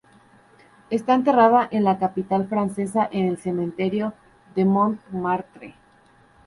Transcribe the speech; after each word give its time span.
Está 0.89 1.13
enterrada 1.13 1.67
en 1.69 1.83
la 1.83 1.99
capital 1.99 2.47
francesa, 2.47 3.07
en 3.11 3.27
el 3.27 3.37
cementerio 3.37 4.15
de 4.55 4.65
Montmartre. 4.65 5.75